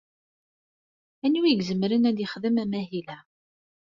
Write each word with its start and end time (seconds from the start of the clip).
Anwa 1.25 1.47
i 1.49 1.53
izemren 1.59 2.07
ad 2.09 2.17
yexdem 2.19 2.55
amahil-a? 2.63 3.17